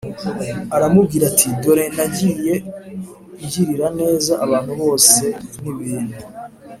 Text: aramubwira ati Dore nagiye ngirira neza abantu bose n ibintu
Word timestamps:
aramubwira 0.75 1.23
ati 1.31 1.47
Dore 1.61 1.85
nagiye 1.95 2.53
ngirira 3.43 3.87
neza 3.99 4.33
abantu 4.45 4.71
bose 4.81 5.23
n 5.61 5.63
ibintu 5.73 6.17